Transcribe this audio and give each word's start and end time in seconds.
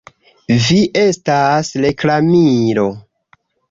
Vi 0.67 0.77
estas 1.03 1.71
reklamilo!? 1.87 2.91